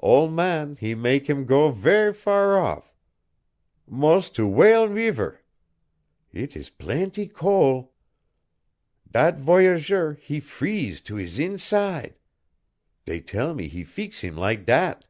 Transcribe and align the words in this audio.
Ole 0.00 0.28
man 0.28 0.76
he 0.76 0.94
mak' 0.94 1.28
heem 1.28 1.46
go 1.46 1.70
ver' 1.70 2.12
far 2.12 2.58
off, 2.58 2.92
mos' 3.86 4.28
to 4.28 4.46
Whale 4.46 4.86
Reever. 4.86 5.40
Eet 6.30 6.54
is 6.54 6.68
plaintee 6.68 7.26
cole. 7.32 7.94
Dat 9.10 9.38
voyageur, 9.38 10.12
he 10.20 10.40
freeze 10.40 11.00
to 11.00 11.16
hees 11.16 11.38
inside. 11.38 12.18
Dey 13.06 13.20
tell 13.22 13.54
me 13.54 13.66
he 13.66 13.82
feex 13.82 14.20
heem 14.20 14.36
like 14.36 14.66
dat." 14.66 15.06